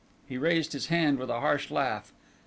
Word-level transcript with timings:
He 0.25 0.35
raised 0.35 0.73
his 0.73 0.87
hand 0.87 1.19
with 1.19 1.29
a 1.29 1.41
harsh 1.41 1.69
laugh. 1.69 2.11